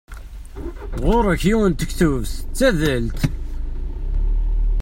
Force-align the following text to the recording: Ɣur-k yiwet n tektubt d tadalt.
Ɣur-k 1.03 1.41
yiwet 1.49 1.67
n 1.69 1.73
tektubt 1.79 2.31
d 2.49 2.53
tadalt. 2.57 3.19